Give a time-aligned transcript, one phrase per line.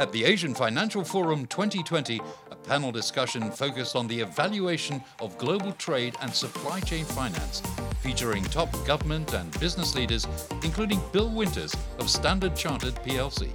[0.00, 5.72] At the Asian Financial Forum 2020, a panel discussion focused on the evaluation of global
[5.72, 7.60] trade and supply chain finance,
[8.00, 10.26] featuring top government and business leaders,
[10.64, 13.52] including Bill Winters of Standard Chartered plc.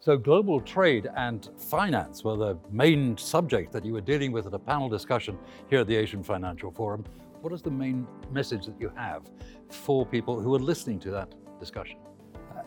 [0.00, 4.52] So, global trade and finance were the main subject that you were dealing with at
[4.52, 5.38] a panel discussion
[5.70, 7.04] here at the Asian Financial Forum.
[7.40, 9.30] What is the main message that you have
[9.70, 11.98] for people who are listening to that discussion?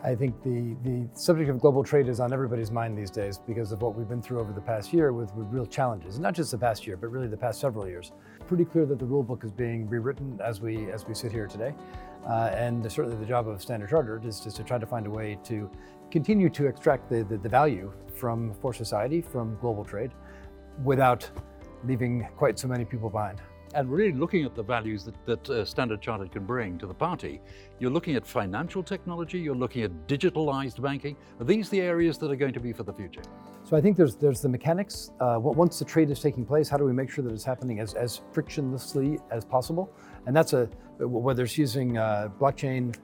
[0.02, 3.72] I think the, the subject of global trade is on everybody's mind these days because
[3.72, 6.18] of what we've been through over the past year with, with real challenges.
[6.18, 8.12] Not just the past year, but really the past several years.
[8.46, 11.46] Pretty clear that the rule book is being rewritten as we as we sit here
[11.46, 11.74] today.
[12.28, 15.10] Uh, and certainly the job of Standard Chartered is just to try to find a
[15.10, 15.70] way to
[16.10, 20.12] continue to extract the, the, the value from for society from global trade
[20.84, 21.28] without
[21.84, 23.40] leaving quite so many people behind
[23.74, 26.94] and really looking at the values that, that uh, Standard Chartered can bring to the
[26.94, 27.40] party.
[27.78, 31.16] You're looking at financial technology, you're looking at digitalized banking.
[31.40, 33.22] Are these the areas that are going to be for the future?
[33.64, 35.10] So I think there's there's the mechanics.
[35.20, 37.80] Uh, once the trade is taking place, how do we make sure that it's happening
[37.80, 39.92] as, as frictionlessly as possible?
[40.26, 40.66] And that's a
[40.98, 42.96] whether it's using uh, blockchain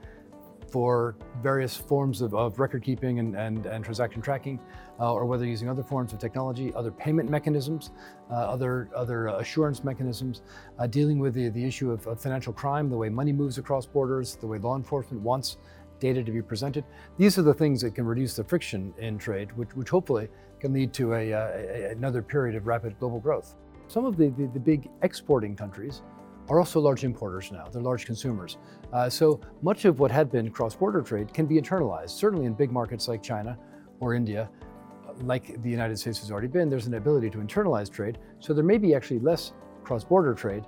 [0.75, 4.58] for various forms of, of record keeping and, and, and transaction tracking,
[4.98, 7.92] uh, or whether using other forms of technology, other payment mechanisms,
[8.28, 10.42] uh, other, other assurance mechanisms,
[10.80, 13.86] uh, dealing with the, the issue of, of, financial crime, the way money moves across
[13.86, 15.58] borders, the way law enforcement wants
[16.00, 16.84] data to be presented.
[17.19, 20.27] These are the things that can reduce the friction in trade, which, which hopefully
[20.58, 23.55] can lead to a, a another period of rapid global growth.
[23.86, 26.02] Some of the, the, the big exporting countries
[26.48, 27.66] are also large importers now.
[27.72, 28.58] They're large consumers.
[28.92, 32.10] Uh, so much of what had been cross-border trade can be internalized.
[32.10, 33.58] Certainly in big markets like China
[34.00, 34.50] or India,
[35.22, 38.18] like the United States has already been, there's an ability to internalize trade.
[38.40, 40.64] So there may be actually less cross-border trade,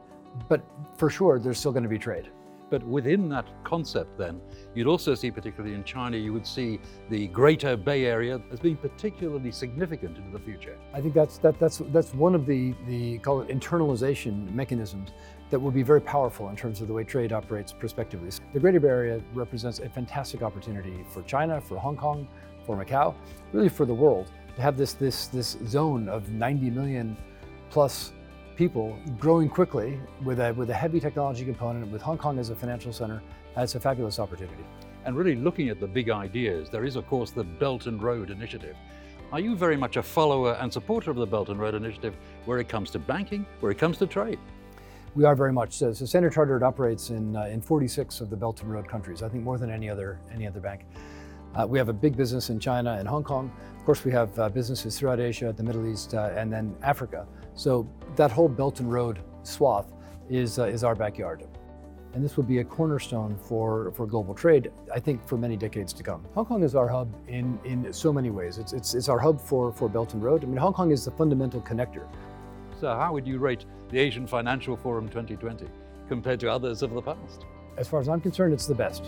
[0.48, 0.64] but
[0.96, 2.30] for sure there's still going to be trade.
[2.68, 4.40] But within that concept, then,
[4.74, 8.76] you'd also see, particularly in China, you would see the Greater Bay Area as being
[8.76, 10.76] particularly significant into the future.
[10.92, 15.10] I think that's that, that's that's one of the the call it internalization mechanisms
[15.50, 18.30] that will be very powerful in terms of the way trade operates prospectively.
[18.52, 22.26] The Greater Bay Area represents a fantastic opportunity for China, for Hong Kong,
[22.64, 23.14] for Macau,
[23.52, 27.16] really for the world to have this this this zone of 90 million
[27.70, 28.12] plus
[28.56, 32.54] people growing quickly with a, with a heavy technology component, with Hong Kong as a
[32.54, 33.22] financial center,
[33.54, 34.64] that's a fabulous opportunity.
[35.04, 38.30] And really looking at the big ideas, there is of course the Belt and Road
[38.30, 38.76] Initiative.
[39.30, 42.16] Are you very much a follower and supporter of the Belt and Road Initiative
[42.46, 44.38] where it comes to banking, where it comes to trade?
[45.14, 45.92] We are very much so.
[45.92, 49.28] So Standard Chartered operates in, uh, in 46 of the Belt and Road countries, I
[49.28, 50.86] think more than any other, any other bank.
[51.56, 53.50] Uh, we have a big business in China and Hong Kong.
[53.78, 57.26] Of course, we have uh, businesses throughout Asia, the Middle East, uh, and then Africa.
[57.54, 59.86] So that whole Belt and Road swath
[60.28, 61.46] is, uh, is our backyard.
[62.12, 65.92] And this will be a cornerstone for, for global trade, I think, for many decades
[65.94, 66.26] to come.
[66.34, 68.58] Hong Kong is our hub in, in so many ways.
[68.58, 70.42] It's, it's, it's our hub for, for Belt and Road.
[70.42, 72.06] I mean, Hong Kong is the fundamental connector.
[72.80, 75.66] So, how would you rate the Asian Financial Forum 2020
[76.08, 77.46] compared to others of the past?
[77.78, 79.04] As far as I'm concerned, it's the best.